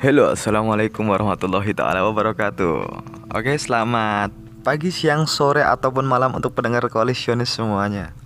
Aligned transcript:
Halo, 0.00 0.32
assalamualaikum 0.32 1.04
warahmatullahi 1.12 1.76
taala 1.76 2.00
wabarakatuh. 2.08 2.76
Oke, 3.36 3.52
selamat 3.60 4.32
pagi, 4.64 4.88
siang, 4.88 5.28
sore 5.28 5.60
ataupun 5.60 6.08
malam 6.08 6.32
untuk 6.32 6.56
pendengar 6.56 6.88
koalisionis 6.88 7.52
semuanya. 7.52 8.16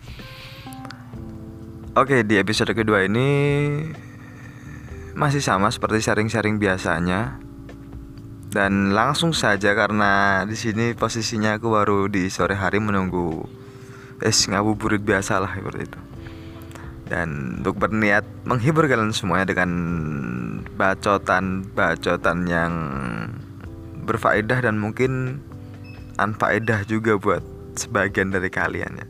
Oke, 1.99 2.23
di 2.23 2.39
episode 2.39 2.71
kedua 2.79 3.03
ini 3.03 3.27
masih 5.19 5.43
sama 5.43 5.67
seperti 5.75 5.99
sharing-sharing 6.07 6.63
biasanya. 6.63 7.43
Dan 8.55 8.95
langsung 8.95 9.35
saja 9.35 9.75
karena 9.75 10.47
di 10.47 10.55
sini 10.55 10.95
posisinya 10.95 11.59
aku 11.59 11.75
baru 11.75 12.07
di 12.07 12.31
sore 12.31 12.55
hari 12.55 12.79
menunggu 12.79 13.51
es 14.23 14.47
ngabuburit 14.47 15.03
biasa 15.03 15.43
lah 15.43 15.51
seperti 15.59 15.91
itu 15.91 16.01
dan 17.05 17.61
untuk 17.61 17.77
berniat 17.77 18.25
menghibur 18.49 18.89
kalian 18.89 19.13
semuanya 19.13 19.53
dengan 19.53 19.71
bacotan-bacotan 20.75 22.39
yang 22.47 22.73
berfaedah 24.05 24.61
dan 24.61 24.77
mungkin 24.77 25.41
anfaedah 26.21 26.85
juga 26.85 27.17
buat 27.17 27.43
sebagian 27.75 28.31
dari 28.35 28.51
kalian 28.53 28.93
ya. 29.01 29.07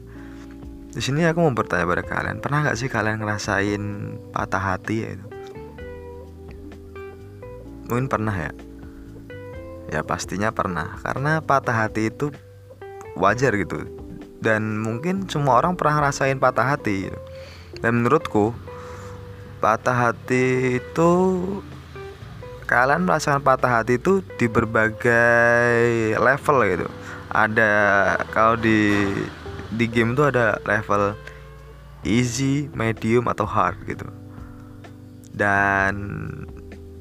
Di 0.94 1.02
sini 1.02 1.26
aku 1.26 1.42
mau 1.42 1.52
bertanya 1.52 1.90
pada 1.90 2.04
kalian, 2.06 2.38
pernah 2.38 2.62
nggak 2.62 2.78
sih 2.78 2.86
kalian 2.86 3.18
ngerasain 3.18 3.82
patah 4.30 4.62
hati 4.62 4.96
ya 5.02 5.08
itu? 5.18 5.26
Mungkin 7.90 8.06
pernah 8.06 8.32
ya. 8.32 8.52
Ya 9.90 10.00
pastinya 10.06 10.54
pernah, 10.54 10.96
karena 11.02 11.42
patah 11.42 11.74
hati 11.74 12.08
itu 12.08 12.30
wajar 13.18 13.52
gitu. 13.58 13.84
Dan 14.38 14.78
mungkin 14.78 15.26
semua 15.26 15.58
orang 15.58 15.74
pernah 15.74 16.00
ngerasain 16.04 16.38
patah 16.38 16.76
hati 16.76 17.10
gitu 17.10 17.20
dan 17.84 18.00
menurutku 18.00 18.56
patah 19.64 19.96
hati 19.96 20.76
itu 20.76 21.12
kalian 22.68 23.08
merasakan 23.08 23.40
patah 23.40 23.80
hati 23.80 23.96
itu 23.96 24.20
di 24.36 24.44
berbagai 24.44 26.12
level 26.20 26.56
gitu 26.68 26.88
ada 27.32 27.72
kalau 28.36 28.60
di 28.60 29.08
di 29.72 29.88
game 29.88 30.12
itu 30.12 30.22
ada 30.28 30.60
level 30.68 31.16
easy, 32.04 32.68
medium 32.76 33.26
atau 33.26 33.48
hard 33.48 33.80
gitu. 33.88 34.06
Dan 35.34 35.94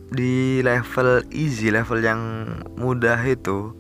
di 0.09 0.63
level 0.65 1.21
easy, 1.29 1.69
level 1.69 2.01
yang 2.01 2.21
mudah 2.79 3.19
itu 3.21 3.77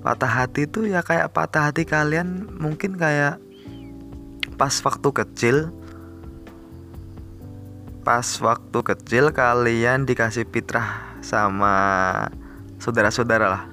patah 0.00 0.44
hati 0.44 0.68
itu 0.68 0.88
ya 0.88 1.00
kayak 1.00 1.32
patah 1.32 1.68
hati 1.68 1.88
kalian 1.88 2.48
mungkin 2.60 2.96
kayak 2.96 3.40
pas 4.60 4.72
waktu 4.84 5.08
kecil 5.10 5.72
pas 8.04 8.24
waktu 8.44 8.78
kecil 8.84 9.32
kalian 9.32 10.04
dikasih 10.04 10.44
fitrah 10.44 11.16
sama 11.24 11.74
saudara-saudara 12.76 13.46
lah. 13.48 13.64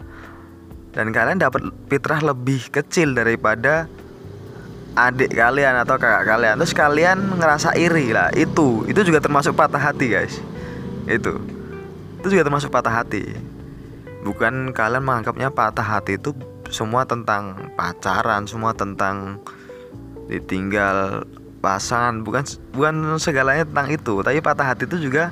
Dan 0.95 1.11
kalian 1.11 1.39
dapat 1.39 1.67
fitrah 1.91 2.23
lebih 2.23 2.71
kecil 2.71 3.11
daripada 3.11 3.91
adik 4.95 5.35
kalian 5.35 5.75
atau 5.83 5.99
kakak 5.99 6.23
kalian. 6.27 6.55
Terus 6.63 6.75
kalian 6.75 7.17
ngerasa 7.35 7.75
iri 7.75 8.15
lah 8.15 8.31
itu. 8.35 8.87
Itu 8.87 9.03
juga 9.03 9.19
termasuk 9.19 9.55
patah 9.55 9.79
hati 9.79 10.07
guys. 10.07 10.39
Itu. 11.07 11.43
Itu 12.23 12.27
juga 12.31 12.47
termasuk 12.47 12.71
patah 12.71 13.03
hati. 13.03 13.35
Bukan 14.23 14.71
kalian 14.71 15.03
menganggapnya 15.03 15.51
patah 15.51 15.83
hati 15.83 16.15
itu 16.15 16.31
semua 16.71 17.03
tentang 17.03 17.71
pacaran 17.75 18.47
semua 18.47 18.71
tentang 18.71 19.43
ditinggal 20.31 21.27
pasangan 21.61 22.25
bukan 22.25 22.43
bukan 22.73 23.21
segalanya 23.21 23.63
tentang 23.63 23.93
itu 23.93 24.25
tapi 24.25 24.41
patah 24.41 24.73
hati 24.73 24.89
itu 24.89 24.97
juga 24.97 25.29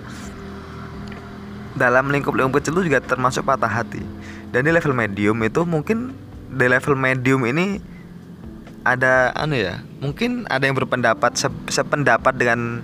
dalam 1.79 2.11
lingkup 2.11 2.35
lingkup 2.35 2.61
kecil 2.61 2.79
itu 2.79 2.91
juga 2.93 2.99
termasuk 2.99 3.47
patah 3.47 3.71
hati. 3.71 4.03
Dan 4.49 4.65
di 4.65 4.71
level 4.73 4.91
medium 4.91 5.37
itu 5.45 5.61
mungkin 5.63 6.11
di 6.49 6.65
level 6.65 6.97
medium 6.97 7.45
ini 7.45 7.79
ada 8.81 9.29
anu 9.37 9.53
ya 9.53 9.85
mungkin 10.01 10.49
ada 10.49 10.65
yang 10.65 10.73
berpendapat 10.73 11.37
se 11.37 11.47
sependapat 11.69 12.33
dengan 12.33 12.81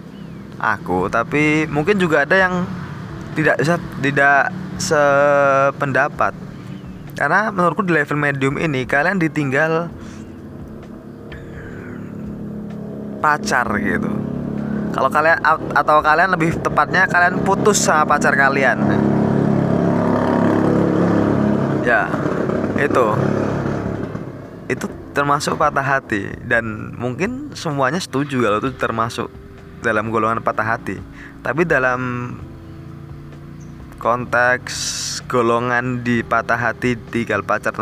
aku 0.61 1.09
tapi 1.09 1.65
mungkin 1.65 1.97
juga 1.97 2.27
ada 2.27 2.35
yang 2.37 2.63
tidak 3.33 3.57
se 3.61 3.75
tidak 3.99 4.53
sependapat. 4.79 6.33
Karena 7.15 7.47
menurutku 7.51 7.87
di 7.87 7.95
level 7.95 8.19
medium 8.19 8.55
ini 8.59 8.83
kalian 8.83 9.19
ditinggal 9.19 9.87
pacar 13.25 13.65
gitu. 13.81 14.11
Kalau 14.93 15.09
kalian 15.09 15.41
atau 15.73 15.97
kalian 16.05 16.29
lebih 16.37 16.61
tepatnya 16.61 17.09
kalian 17.09 17.41
putus 17.41 17.81
sama 17.81 18.05
pacar 18.05 18.37
kalian. 18.37 18.77
Ya 21.81 22.05
itu. 22.77 23.05
Itu 24.69 24.85
termasuk 25.17 25.57
patah 25.57 25.81
hati. 25.81 26.37
Dan 26.45 26.93
mungkin 26.93 27.57
semuanya 27.57 27.97
setuju 27.97 28.45
kalau 28.45 28.61
itu 28.61 28.71
termasuk 28.77 29.27
dalam 29.81 30.13
golongan 30.13 30.45
patah 30.45 30.77
hati. 30.77 31.01
Tapi 31.41 31.65
dalam 31.65 32.31
konteks 33.97 34.75
golongan 35.25 36.05
di 36.05 36.21
patah 36.21 36.61
hati 36.61 36.93
di 37.09 37.25
gal 37.25 37.41
pacar 37.41 37.73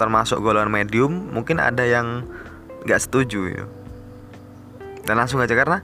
termasuk 0.00 0.40
golongan 0.40 0.72
medium 0.72 1.28
mungkin 1.34 1.58
ada 1.60 1.84
yang 1.84 2.24
nggak 2.86 3.02
setuju 3.02 3.40
ya 3.52 3.64
dan 5.08 5.16
langsung 5.16 5.40
aja 5.40 5.56
karena 5.56 5.80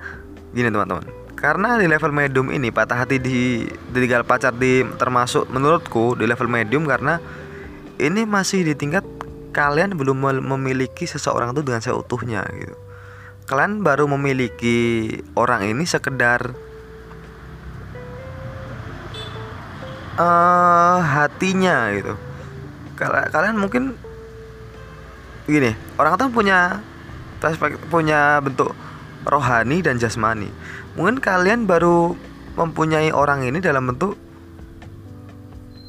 gini 0.52 0.68
teman-teman. 0.68 1.08
Karena 1.32 1.80
di 1.80 1.88
level 1.88 2.12
medium 2.12 2.52
ini 2.52 2.68
patah 2.68 3.04
hati 3.04 3.16
di 3.16 3.64
tinggal 3.96 4.28
pacar 4.28 4.52
di 4.52 4.84
termasuk 5.00 5.48
menurutku 5.48 6.12
di 6.20 6.28
level 6.28 6.52
medium 6.52 6.84
karena 6.84 7.16
ini 7.96 8.28
masih 8.28 8.68
di 8.68 8.76
tingkat 8.76 9.04
kalian 9.56 9.96
belum 9.96 10.44
memiliki 10.44 11.08
seseorang 11.08 11.56
itu 11.56 11.64
dengan 11.64 11.80
seutuhnya 11.80 12.44
gitu. 12.52 12.76
Kalian 13.48 13.80
baru 13.80 14.04
memiliki 14.08 15.08
orang 15.36 15.68
ini 15.68 15.84
sekedar 15.88 16.52
uh, 20.20 20.98
hatinya 21.00 21.92
gitu. 21.96 22.12
Kalian 23.00 23.56
mungkin 23.56 23.96
gini 25.44 25.76
orang 26.00 26.16
tuh 26.16 26.32
punya 26.32 26.80
punya 27.92 28.40
bentuk 28.40 28.72
rohani 29.24 29.80
dan 29.84 30.00
jasmani. 30.00 30.48
Mungkin 30.94 31.18
kalian 31.20 31.66
baru 31.68 32.14
mempunyai 32.54 33.10
orang 33.10 33.44
ini 33.44 33.58
dalam 33.58 33.90
bentuk 33.90 34.14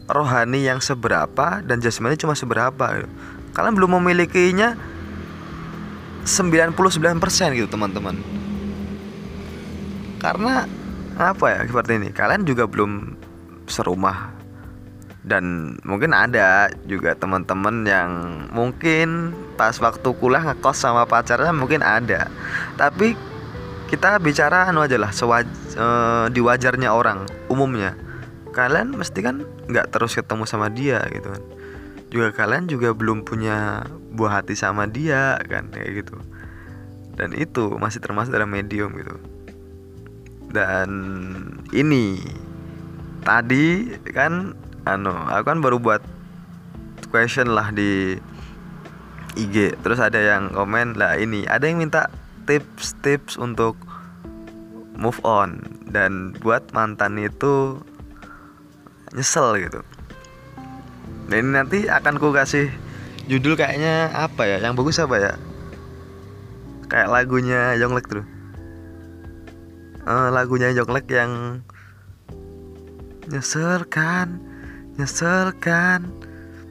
rohani 0.10 0.66
yang 0.66 0.82
seberapa 0.82 1.62
dan 1.62 1.80
jasmani 1.80 2.20
cuma 2.20 2.34
seberapa. 2.34 3.06
Kalian 3.56 3.74
belum 3.76 4.02
memilikinya 4.02 4.76
99% 6.26 6.76
gitu 7.56 7.70
teman-teman. 7.70 8.18
Karena 10.20 10.66
apa 11.16 11.46
ya 11.54 11.60
seperti 11.64 11.92
ini? 12.02 12.10
Kalian 12.12 12.44
juga 12.44 12.68
belum 12.68 13.16
serumah 13.70 14.35
dan 15.26 15.76
mungkin 15.82 16.14
ada 16.14 16.70
juga 16.86 17.18
teman-teman 17.18 17.82
yang 17.82 18.10
mungkin 18.54 19.34
pas 19.58 19.74
waktu 19.82 20.06
kuliah 20.22 20.54
ngekos 20.54 20.78
sama 20.78 21.10
pacarnya 21.10 21.50
mungkin 21.50 21.82
ada. 21.82 22.30
Tapi 22.78 23.18
kita 23.90 24.22
bicara 24.22 24.70
anu 24.70 24.86
aja 24.86 25.02
lah 25.02 25.10
sewaj 25.10 25.50
e, 25.74 25.86
diwajarnya 26.30 26.94
orang 26.94 27.26
umumnya. 27.50 27.98
Kalian 28.54 28.94
mesti 28.94 29.26
kan 29.26 29.42
nggak 29.66 29.90
terus 29.90 30.14
ketemu 30.14 30.46
sama 30.46 30.70
dia 30.70 31.02
gitu 31.10 31.34
kan. 31.34 31.44
Juga 32.14 32.30
kalian 32.30 32.70
juga 32.70 32.94
belum 32.94 33.26
punya 33.26 33.82
buah 34.14 34.46
hati 34.46 34.54
sama 34.54 34.86
dia 34.86 35.42
kan 35.50 35.74
kayak 35.74 36.06
gitu. 36.06 36.22
Dan 37.18 37.34
itu 37.34 37.74
masih 37.82 37.98
termasuk 37.98 38.30
dalam 38.30 38.54
medium 38.54 38.94
gitu. 38.94 39.18
Dan 40.54 40.90
ini 41.74 42.22
tadi 43.26 43.90
kan 44.14 44.54
anu 44.86 45.12
aku 45.12 45.44
kan 45.50 45.60
baru 45.62 45.78
buat 45.82 46.02
question 47.10 47.54
lah 47.54 47.74
di 47.74 48.22
IG 49.36 49.82
terus 49.84 50.00
ada 50.00 50.22
yang 50.22 50.54
komen 50.54 50.96
lah 50.96 51.20
ini 51.20 51.44
ada 51.50 51.68
yang 51.68 51.82
minta 51.82 52.08
tips-tips 52.46 53.36
untuk 53.42 53.76
move 54.96 55.20
on 55.28 55.60
dan 55.90 56.32
buat 56.40 56.72
mantan 56.72 57.20
itu 57.20 57.82
nyesel 59.16 59.60
gitu. 59.60 59.82
Dan 61.32 61.36
ini 61.42 61.52
nanti 61.58 61.80
akan 61.90 62.22
ku 62.22 62.30
kasih 62.36 62.70
judul 63.26 63.58
kayaknya 63.58 64.14
apa 64.14 64.46
ya? 64.46 64.58
Yang 64.62 64.74
bagus 64.78 64.98
apa 65.02 65.16
ya? 65.18 65.34
Kayak 66.86 67.10
lagunya 67.12 67.74
Yonglek 67.82 68.08
tuh. 68.08 68.26
Uh, 70.06 70.30
lagunya 70.30 70.70
Yonglek 70.70 71.10
yang 71.10 71.64
nyesel 73.26 73.90
kan 73.90 74.38
Nyesel 74.96 75.52
kan 75.60 76.08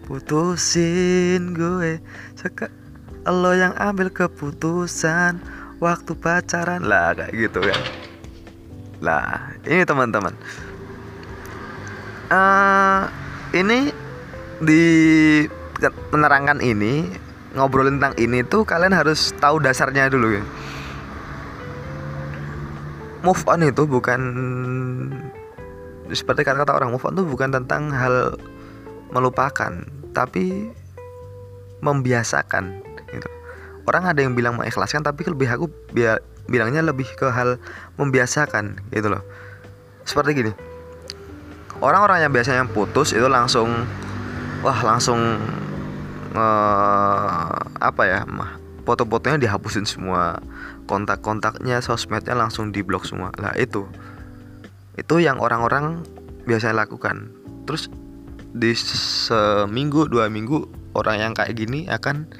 putusin 0.08 1.52
gue. 1.52 2.00
Seka 2.36 2.72
lo 3.28 3.52
yang 3.52 3.76
ambil 3.76 4.08
keputusan. 4.08 5.40
Waktu 5.82 6.16
pacaran. 6.16 6.80
Lah 6.86 7.12
kayak 7.12 7.32
gitu 7.34 7.60
kan. 7.60 7.80
Lah 9.04 9.52
ini 9.68 9.84
teman-teman. 9.84 10.32
Uh, 12.32 13.04
ini 13.52 13.92
di 14.64 14.84
menerangkan 16.08 16.64
ini 16.64 17.04
ngobrolin 17.52 18.00
tentang 18.00 18.16
ini 18.16 18.40
tuh 18.46 18.64
kalian 18.64 18.96
harus 18.96 19.36
tahu 19.36 19.60
dasarnya 19.60 20.08
dulu 20.08 20.40
ya. 20.40 20.44
Move 23.20 23.44
on 23.48 23.64
itu 23.64 23.84
bukan 23.84 24.20
seperti 26.12 26.44
kata-kata 26.44 26.76
orang 26.76 26.92
move 26.92 27.04
on 27.06 27.16
itu 27.16 27.24
bukan 27.24 27.54
tentang 27.54 27.88
hal 27.94 28.36
melupakan 29.14 29.72
tapi 30.12 30.68
membiasakan 31.80 32.84
gitu. 33.08 33.28
Orang 33.88 34.08
ada 34.08 34.20
yang 34.20 34.36
bilang 34.36 34.56
mengikhlaskan 34.56 35.04
tapi 35.04 35.24
lebih 35.28 35.48
aku 35.48 35.66
biar 35.92 36.20
bilangnya 36.48 36.84
lebih 36.84 37.08
ke 37.16 37.32
hal 37.32 37.56
membiasakan 37.96 38.80
gitu 38.92 39.08
loh. 39.08 39.24
Seperti 40.04 40.36
gini 40.36 40.52
orang-orang 41.84 42.24
yang 42.24 42.32
biasanya 42.32 42.64
putus 42.70 43.12
itu 43.12 43.28
langsung 43.28 43.68
wah 44.64 44.78
langsung 44.80 45.18
uh, 46.32 47.52
apa 47.80 48.02
ya 48.08 48.20
mah 48.28 48.56
foto-fotonya 48.84 49.40
dihapusin 49.40 49.88
semua 49.88 50.40
kontak-kontaknya 50.84 51.80
sosmednya 51.80 52.36
langsung 52.36 52.68
diblok 52.68 53.08
semua. 53.08 53.32
Lah 53.40 53.56
itu 53.56 53.88
itu 54.94 55.22
yang 55.22 55.42
orang-orang 55.42 56.06
biasanya 56.46 56.86
lakukan. 56.86 57.32
Terus 57.66 57.90
di 58.54 58.70
seminggu 58.78 60.06
dua 60.06 60.30
minggu 60.30 60.70
orang 60.94 61.18
yang 61.18 61.32
kayak 61.34 61.58
gini 61.58 61.90
akan 61.90 62.30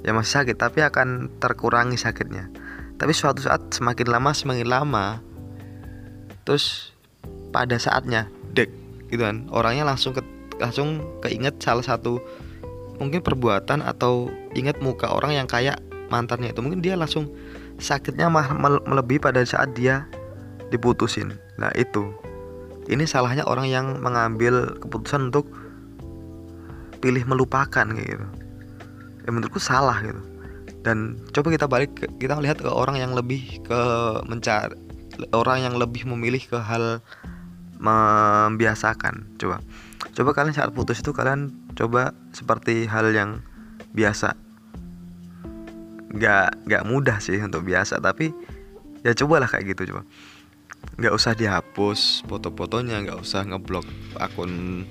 ya 0.00 0.16
masih 0.16 0.40
sakit 0.40 0.56
tapi 0.56 0.80
akan 0.80 1.28
terkurangi 1.42 2.00
sakitnya. 2.00 2.48
Tapi 2.96 3.12
suatu 3.12 3.44
saat 3.44 3.72
semakin 3.72 4.08
lama 4.08 4.30
semakin 4.32 4.68
lama 4.68 5.06
terus 6.48 6.96
pada 7.52 7.76
saatnya 7.76 8.32
dek 8.56 8.72
gitu 9.12 9.22
kan 9.22 9.44
orangnya 9.52 9.84
langsung 9.84 10.16
ke, 10.16 10.24
langsung 10.56 11.04
keinget 11.20 11.60
salah 11.60 11.84
satu 11.84 12.20
mungkin 13.00 13.24
perbuatan 13.24 13.80
atau 13.84 14.28
ingat 14.52 14.80
muka 14.84 15.08
orang 15.08 15.36
yang 15.36 15.48
kayak 15.48 15.80
mantannya 16.12 16.52
itu. 16.52 16.60
Mungkin 16.60 16.84
dia 16.84 16.96
langsung 16.96 17.32
sakitnya 17.80 18.28
mah 18.28 18.52
melebihi 18.84 19.20
pada 19.20 19.40
saat 19.44 19.72
dia 19.72 20.04
diputusin. 20.70 21.36
Nah 21.58 21.70
itu. 21.74 22.14
Ini 22.90 23.06
salahnya 23.06 23.46
orang 23.46 23.70
yang 23.70 23.86
mengambil 24.02 24.74
keputusan 24.82 25.30
untuk 25.30 25.46
pilih 26.98 27.22
melupakan 27.26 27.86
gitu. 27.86 28.26
Ya 29.26 29.30
menurutku 29.30 29.62
salah 29.62 30.00
gitu. 30.02 30.18
Dan 30.80 31.20
coba 31.30 31.48
kita 31.52 31.66
balik 31.68 31.92
kita 32.16 32.40
lihat 32.40 32.64
ke 32.64 32.70
orang 32.70 32.96
yang 32.96 33.12
lebih 33.12 33.60
ke 33.62 33.80
mencari 34.26 34.74
orang 35.36 35.60
yang 35.68 35.74
lebih 35.76 36.08
memilih 36.08 36.40
ke 36.40 36.58
hal 36.58 37.04
membiasakan 37.76 39.36
coba. 39.36 39.60
Coba 40.16 40.30
kalian 40.32 40.56
saat 40.56 40.72
putus 40.72 41.04
itu 41.04 41.12
kalian 41.12 41.52
coba 41.76 42.16
seperti 42.32 42.88
hal 42.88 43.12
yang 43.12 43.44
biasa. 43.92 44.34
Nggak 46.10 46.66
nggak 46.66 46.82
mudah 46.88 47.22
sih 47.22 47.38
untuk 47.38 47.62
biasa 47.62 48.02
tapi 48.02 48.32
ya 49.06 49.12
cobalah 49.14 49.48
kayak 49.48 49.76
gitu 49.76 49.94
coba 49.94 50.02
nggak 51.00 51.14
usah 51.16 51.32
dihapus 51.32 52.28
foto-fotonya 52.28 53.00
nggak 53.08 53.18
usah 53.24 53.48
ngeblok 53.48 53.88
akun 54.20 54.84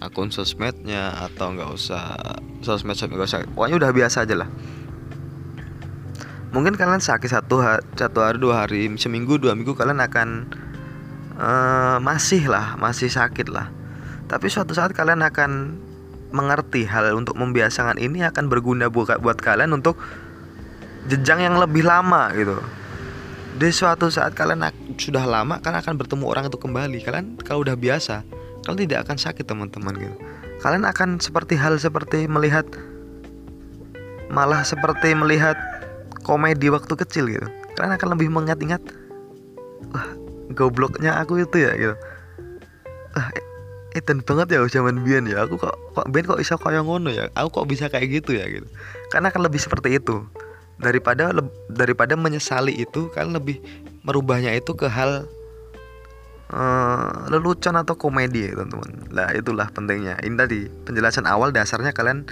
akun 0.00 0.28
sosmednya 0.32 1.12
atau 1.28 1.52
nggak 1.52 1.70
usah 1.72 2.16
sosmed 2.64 2.96
sosmed 2.96 3.16
nggak 3.16 3.28
usah. 3.28 3.40
Pokoknya 3.52 3.76
udah 3.80 3.90
biasa 3.92 4.24
aja 4.24 4.44
lah. 4.44 4.48
Mungkin 6.54 6.78
kalian 6.78 7.02
sakit 7.02 7.34
satu 7.34 7.58
hari, 7.58 7.82
satu 7.98 8.22
hari 8.22 8.38
dua 8.38 8.64
hari 8.64 8.86
seminggu 8.94 9.40
dua 9.42 9.58
minggu 9.58 9.74
kalian 9.74 9.98
akan 9.98 10.28
uh, 11.40 11.98
masih 11.98 12.46
lah 12.46 12.78
masih 12.78 13.10
sakit 13.10 13.50
lah. 13.50 13.72
Tapi 14.30 14.46
suatu 14.48 14.72
saat 14.72 14.94
kalian 14.94 15.20
akan 15.20 15.80
mengerti 16.34 16.86
hal 16.86 17.14
untuk 17.14 17.38
membiasakan 17.38 17.98
ini 17.98 18.26
akan 18.26 18.50
berguna 18.50 18.90
buat 18.90 19.18
buat 19.22 19.38
kalian 19.38 19.70
untuk 19.74 19.98
jenjang 21.10 21.42
yang 21.42 21.56
lebih 21.58 21.84
lama 21.86 22.30
gitu. 22.32 22.58
Di 23.54 23.70
suatu 23.70 24.10
saat 24.10 24.34
kalian 24.34 24.66
sudah 24.98 25.22
lama 25.22 25.62
kan 25.62 25.78
akan 25.78 25.94
bertemu 25.94 26.24
orang 26.26 26.44
itu 26.50 26.58
kembali. 26.58 26.98
Kalian 27.06 27.38
kalau 27.38 27.62
udah 27.62 27.78
biasa, 27.78 28.26
kalian 28.66 28.80
tidak 28.90 28.98
akan 29.06 29.16
sakit 29.16 29.46
teman-teman 29.46 29.94
gitu. 29.94 30.16
Kalian 30.58 30.82
akan 30.82 31.22
seperti 31.22 31.54
hal 31.54 31.78
seperti 31.78 32.26
melihat 32.26 32.66
malah 34.26 34.66
seperti 34.66 35.14
melihat 35.14 35.54
komedi 36.26 36.66
waktu 36.66 36.98
kecil 36.98 37.30
gitu. 37.30 37.46
Kalian 37.78 37.94
akan 37.94 38.08
lebih 38.18 38.28
mengingat-ingat 38.34 38.82
wah 39.94 40.08
gobloknya 40.58 41.14
aku 41.22 41.38
itu 41.38 41.62
ya 41.62 41.72
gitu. 41.78 41.94
Wah, 43.14 43.30
eten 43.94 44.18
banget 44.26 44.58
ya 44.58 44.66
zaman 44.66 45.06
Bian 45.06 45.30
ya 45.30 45.46
aku 45.46 45.54
kok 45.54 45.78
kok 45.94 46.06
Bian 46.10 46.26
kok 46.26 46.42
bisa 46.42 46.58
kayak 46.58 46.82
ngono 46.82 47.14
ya 47.14 47.30
aku 47.38 47.62
kok 47.62 47.66
bisa 47.70 47.86
kayak 47.86 48.10
gitu 48.10 48.34
ya 48.34 48.50
gitu 48.50 48.66
karena 49.14 49.30
akan 49.30 49.46
lebih 49.46 49.62
seperti 49.62 50.02
itu 50.02 50.26
daripada 50.78 51.30
daripada 51.70 52.18
menyesali 52.18 52.74
itu 52.74 53.10
kan 53.14 53.30
lebih 53.30 53.62
merubahnya 54.02 54.52
itu 54.54 54.74
ke 54.74 54.90
hal 54.90 55.24
uh, 56.50 57.30
lelucon 57.30 57.78
atau 57.78 57.94
komedi 57.94 58.50
teman-teman. 58.50 58.90
Lah 59.14 59.30
itulah 59.32 59.70
pentingnya. 59.70 60.18
Ini 60.20 60.34
tadi 60.34 60.66
penjelasan 60.86 61.24
awal 61.24 61.54
dasarnya 61.54 61.94
kalian 61.94 62.26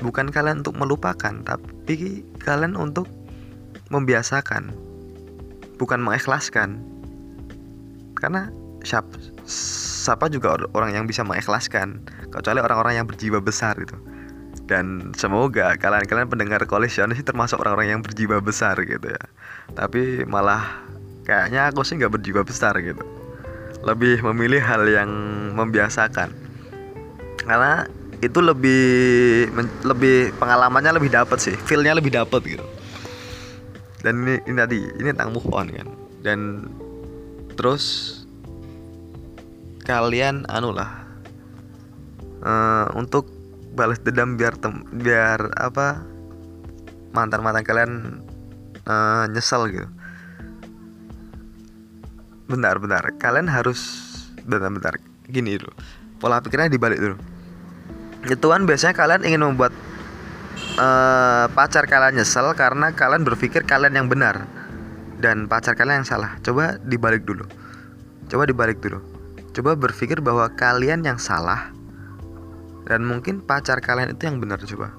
bukan 0.00 0.32
kalian 0.32 0.64
untuk 0.64 0.78
melupakan 0.80 1.34
tapi 1.44 2.24
kalian 2.40 2.78
untuk 2.78 3.10
membiasakan 3.90 4.72
bukan 5.76 6.00
mengikhlaskan. 6.00 6.80
Karena 8.16 8.52
siapa 8.84 9.16
siapa 10.00 10.32
juga 10.32 10.56
orang 10.72 10.96
yang 10.96 11.04
bisa 11.04 11.20
mengikhlaskan 11.26 12.00
kecuali 12.32 12.60
orang-orang 12.62 13.02
yang 13.02 13.06
berjiwa 13.08 13.42
besar 13.42 13.76
gitu 13.76 13.96
dan 14.70 15.10
semoga 15.18 15.74
kalian-kalian 15.74 16.30
pendengar 16.30 16.62
koalisionis 16.62 17.18
termasuk 17.26 17.58
orang-orang 17.58 17.98
yang 17.98 18.00
berjiwa 18.06 18.38
besar 18.38 18.78
gitu 18.86 19.02
ya. 19.02 19.22
Tapi 19.74 20.22
malah 20.30 20.86
kayaknya 21.26 21.74
aku 21.74 21.82
sih 21.82 21.98
nggak 21.98 22.14
berjiwa 22.14 22.46
besar 22.46 22.78
gitu. 22.78 23.02
Lebih 23.82 24.22
memilih 24.30 24.62
hal 24.62 24.86
yang 24.86 25.10
membiasakan. 25.58 26.30
Karena 27.42 27.90
itu 28.22 28.38
lebih 28.38 28.86
lebih 29.82 30.38
pengalamannya 30.38 31.02
lebih 31.02 31.10
dapat 31.10 31.42
sih 31.42 31.56
feelnya 31.66 31.98
lebih 31.98 32.14
dapat 32.14 32.38
gitu. 32.46 32.66
Dan 34.06 34.22
ini, 34.22 34.38
ini 34.46 34.54
tadi 34.54 34.78
ini 35.02 35.08
tentang 35.10 35.34
move 35.34 35.50
on 35.50 35.66
kan. 35.66 35.88
Dan 36.22 36.70
terus 37.58 38.14
kalian 39.82 40.46
anu 40.46 40.70
lah 40.70 41.02
uh, 42.46 42.86
untuk 42.94 43.39
balas 43.74 44.02
dendam 44.02 44.34
biar 44.34 44.58
tem 44.58 44.82
biar 44.90 45.54
apa 45.54 46.02
mantan 47.14 47.42
mantan 47.42 47.64
kalian 47.66 47.92
uh, 48.86 49.24
nyesel 49.30 49.70
gitu. 49.70 49.88
Bentar 52.50 52.78
bentar. 52.82 53.04
Kalian 53.18 53.46
harus 53.46 53.78
bentar 54.42 54.70
bentar. 54.70 54.94
Gini 55.30 55.58
dulu. 55.58 55.70
Pola 56.18 56.42
pikirnya 56.42 56.70
dibalik 56.70 56.98
dulu. 56.98 57.16
Itu 58.26 58.46
biasanya 58.52 58.92
kalian 58.92 59.22
ingin 59.24 59.40
membuat 59.40 59.72
uh, 60.76 61.46
pacar 61.54 61.86
kalian 61.86 62.20
nyesel 62.20 62.52
karena 62.58 62.92
kalian 62.92 63.24
berpikir 63.24 63.64
kalian 63.64 63.96
yang 63.96 64.06
benar 64.10 64.44
dan 65.22 65.46
pacar 65.46 65.78
kalian 65.78 66.02
yang 66.02 66.08
salah. 66.08 66.36
Coba 66.42 66.76
dibalik 66.82 67.24
dulu. 67.24 67.46
Coba 68.28 68.44
dibalik 68.44 68.82
dulu. 68.82 69.00
Coba 69.50 69.74
berpikir 69.74 70.22
bahwa 70.22 70.46
kalian 70.54 71.02
yang 71.02 71.18
salah 71.18 71.74
dan 72.88 73.04
mungkin 73.04 73.44
pacar 73.44 73.80
kalian 73.82 74.14
itu 74.14 74.22
yang 74.28 74.38
benar 74.40 74.60
coba. 74.62 74.94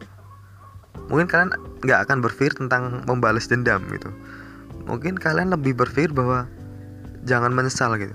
Mungkin 1.08 1.28
kalian 1.28 1.50
nggak 1.82 2.00
akan 2.08 2.18
berpikir 2.24 2.54
tentang 2.56 3.04
membalas 3.08 3.48
dendam 3.50 3.82
gitu. 3.92 4.12
Mungkin 4.86 5.18
kalian 5.18 5.54
lebih 5.54 5.78
berpikir 5.78 6.12
bahwa 6.14 6.46
jangan 7.26 7.54
menyesal 7.54 7.96
gitu. 7.98 8.14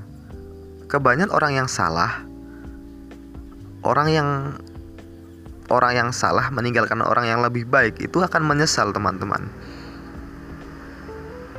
Kebanyakan 0.86 1.34
orang 1.34 1.52
yang 1.58 1.68
salah, 1.68 2.22
orang 3.82 4.08
yang 4.10 4.28
orang 5.66 5.92
yang 5.98 6.10
salah 6.14 6.46
meninggalkan 6.54 7.02
orang 7.02 7.26
yang 7.26 7.42
lebih 7.42 7.66
baik 7.66 7.98
itu 7.98 8.22
akan 8.22 8.46
menyesal 8.46 8.94
teman-teman. 8.94 9.50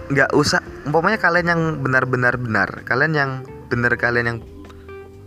Nggak 0.07 0.31
usah, 0.31 0.63
umpamanya 0.87 1.19
kalian 1.19 1.47
yang 1.51 1.61
benar-benar 1.83 2.39
benar, 2.39 2.69
kalian 2.87 3.11
yang 3.11 3.31
benar 3.67 3.91
kalian 3.99 4.25
yang 4.31 4.39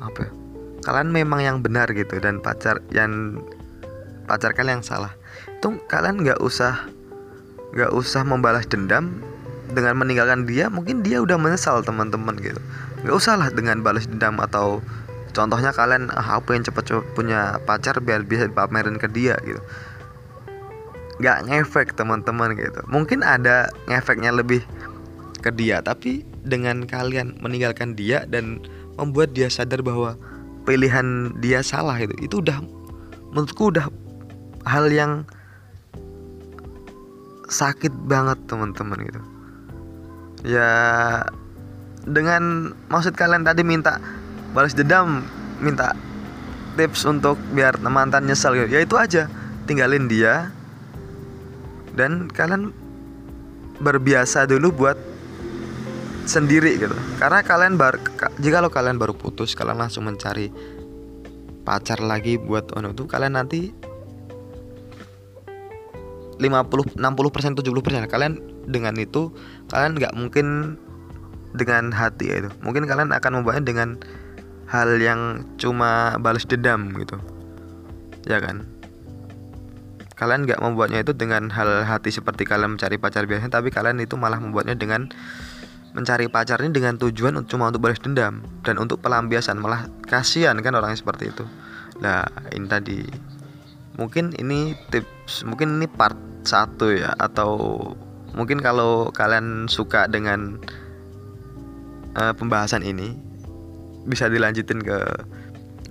apa 0.01 0.25
ya? 0.25 0.40
Kalian 0.85 1.13
memang 1.13 1.41
yang 1.45 1.57
benar 1.61 1.91
gitu 1.93 2.17
dan 2.21 2.41
pacar 2.41 2.81
yang 2.93 3.41
pacar 4.25 4.57
kalian 4.57 4.81
yang 4.81 4.87
salah. 4.87 5.13
Itu 5.61 5.77
kalian 5.91 6.25
nggak 6.25 6.41
usah 6.41 6.89
nggak 7.77 7.93
usah 7.95 8.23
membalas 8.27 8.67
dendam 8.67 9.23
dengan 9.71 9.95
meninggalkan 10.03 10.47
dia 10.49 10.67
mungkin 10.67 11.07
dia 11.07 11.23
udah 11.23 11.39
menyesal 11.39 11.85
teman-teman 11.85 12.35
gitu. 12.41 12.59
Nggak 13.07 13.17
usah 13.17 13.35
lah 13.39 13.49
dengan 13.53 13.85
balas 13.85 14.09
dendam 14.09 14.41
atau 14.43 14.83
contohnya 15.31 15.71
kalian 15.71 16.11
ah, 16.11 16.43
apa 16.43 16.57
yang 16.57 16.67
cepet-cepet 16.67 17.07
punya 17.15 17.61
pacar 17.65 17.97
biar 18.03 18.27
bisa 18.27 18.51
pamerin 18.51 18.99
ke 18.99 19.07
dia 19.11 19.39
gitu. 19.47 19.61
Nggak 21.21 21.39
ngefek 21.47 21.89
teman-teman 21.95 22.57
gitu. 22.57 22.81
Mungkin 22.89 23.21
ada 23.21 23.69
ngefeknya 23.87 24.33
lebih 24.33 24.65
ke 25.41 25.49
dia 25.53 25.81
tapi 25.81 26.25
dengan 26.45 26.85
kalian 26.85 27.37
meninggalkan 27.41 27.97
dia 27.97 28.29
dan 28.29 28.61
membuat 29.01 29.33
dia 29.33 29.49
sadar 29.49 29.81
bahwa 29.81 30.17
pilihan 30.71 31.35
dia 31.43 31.67
salah 31.67 31.99
itu 31.99 32.15
itu 32.23 32.39
udah 32.39 32.63
menurutku 33.35 33.75
udah 33.75 33.91
hal 34.71 34.87
yang 34.87 35.27
sakit 37.51 37.91
banget 38.07 38.39
teman-teman 38.47 39.03
gitu. 39.03 39.21
Ya 40.47 40.71
dengan 42.07 42.71
maksud 42.87 43.19
kalian 43.19 43.43
tadi 43.43 43.67
minta 43.67 43.99
balas 44.55 44.79
dendam 44.79 45.27
minta 45.59 45.99
tips 46.79 47.03
untuk 47.03 47.35
biar 47.51 47.75
mantan 47.83 48.31
nyesel 48.31 48.55
gitu. 48.55 48.71
Ya 48.71 48.87
itu 48.87 48.95
aja. 48.95 49.27
Tinggalin 49.67 50.07
dia. 50.07 50.55
Dan 51.99 52.31
kalian 52.31 52.71
berbiasa 53.83 54.47
dulu 54.47 54.71
buat 54.87 55.10
sendiri 56.31 56.79
gitu. 56.79 56.95
Karena 57.19 57.43
kalian 57.43 57.75
bar 57.75 57.99
jika 58.39 58.63
lo 58.63 58.71
kalian 58.71 59.03
baru 59.03 59.19
putus 59.19 59.59
kalian 59.59 59.83
langsung 59.83 60.07
mencari 60.07 60.55
pacar 61.67 61.99
lagi 61.99 62.39
buat 62.39 62.71
ono 62.79 62.95
tuh 62.95 63.11
kalian 63.11 63.35
nanti 63.35 63.75
50 66.41 66.97
60 66.97 67.35
persen 67.35 67.53
70 67.53 67.85
persen 67.85 68.07
kalian 68.09 68.41
dengan 68.65 68.97
itu 68.97 69.35
kalian 69.69 69.99
nggak 69.99 70.15
mungkin 70.15 70.79
dengan 71.51 71.91
hati 71.91 72.31
ya 72.31 72.37
itu. 72.47 72.51
Mungkin 72.63 72.87
kalian 72.87 73.11
akan 73.11 73.43
membuatnya 73.43 73.67
dengan 73.67 73.99
hal 74.71 75.03
yang 75.03 75.43
cuma 75.59 76.15
balas 76.23 76.47
dendam 76.47 76.95
gitu. 76.95 77.19
Ya 78.31 78.39
kan? 78.39 78.63
Kalian 80.15 80.47
nggak 80.47 80.63
membuatnya 80.63 81.03
itu 81.03 81.11
dengan 81.17 81.51
hal 81.51 81.83
hati 81.83 82.15
seperti 82.15 82.47
kalian 82.47 82.79
mencari 82.79 83.01
pacar 83.03 83.27
biasanya 83.27 83.59
tapi 83.59 83.75
kalian 83.75 83.99
itu 83.99 84.15
malah 84.15 84.39
membuatnya 84.39 84.79
dengan 84.79 85.11
mencari 85.91 86.31
pacar 86.31 86.63
ini 86.63 86.71
dengan 86.71 86.95
tujuan 86.99 87.43
cuma 87.47 87.71
untuk 87.71 87.83
balas 87.83 87.99
dendam. 87.99 88.43
Dan 88.63 88.79
untuk 88.79 89.03
pelampiasan 89.03 89.59
malah 89.59 89.91
kasihan 90.07 90.55
kan 90.63 90.75
orang 90.75 90.95
yang 90.95 91.01
seperti 91.01 91.35
itu. 91.35 91.45
Nah 92.03 92.27
ini 92.55 92.67
tadi. 92.71 93.01
Mungkin 93.99 94.33
ini 94.39 94.79
tips 94.89 95.45
mungkin 95.45 95.77
ini 95.77 95.87
part 95.91 96.17
satu 96.47 96.89
ya 96.95 97.13
atau 97.21 97.77
mungkin 98.33 98.63
kalau 98.65 99.13
kalian 99.13 99.69
suka 99.69 100.09
dengan 100.09 100.57
uh, 102.17 102.33
pembahasan 102.33 102.81
ini 102.81 103.13
bisa 104.09 104.31
dilanjutin 104.33 104.81
ke 104.81 104.99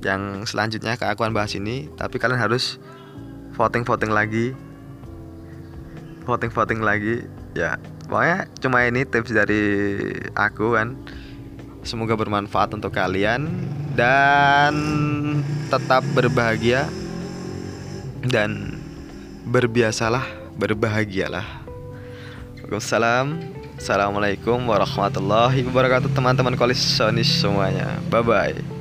yang 0.01 0.47
selanjutnya 0.47 0.95
ke 0.95 1.05
akuan 1.05 1.35
bahas 1.35 1.53
ini. 1.53 1.91
Tapi 1.99 2.17
kalian 2.17 2.39
harus 2.39 2.79
voting 3.53 3.83
voting 3.83 4.09
lagi. 4.09 4.55
Voting 6.23 6.49
voting 6.49 6.81
lagi 6.81 7.25
ya 7.57 7.77
pokoknya 8.09 8.49
cuma 8.59 8.83
ini 8.89 9.05
tips 9.05 9.31
dari 9.31 9.63
aku 10.33 10.75
kan. 10.75 10.97
Semoga 11.79 12.19
bermanfaat 12.19 12.75
untuk 12.75 12.91
kalian 12.91 13.47
dan 13.95 14.75
tetap 15.71 16.03
berbahagia 16.11 16.91
dan 18.27 18.75
berbiasalah 19.47 20.27
berbahagialah. 20.59 21.47
Waalaikumsalam. 22.59 23.39
Assalamualaikum 23.79 24.59
warahmatullahi 24.67 25.63
wabarakatuh 25.63 26.11
teman-teman 26.11 26.59
koalisionis 26.59 27.31
semuanya. 27.39 27.95
Bye 28.11 28.27
bye 28.27 28.78